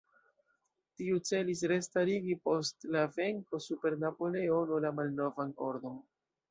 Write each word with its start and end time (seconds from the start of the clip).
Tiu 1.01 1.19
celis 1.29 1.61
restarigi 1.73 2.39
post 2.49 2.89
la 2.97 3.05
venko 3.21 3.63
super 3.69 3.97
Napoleono 4.07 4.85
la 4.89 4.97
malnovan 5.03 5.59
ordon. 5.73 6.07